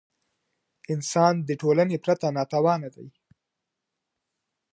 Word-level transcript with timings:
انسان 0.93 1.33
د 1.47 1.49
ټولني 1.61 1.97
پرته 2.05 2.27
ناتوان 2.37 2.81
دی. 2.95 3.07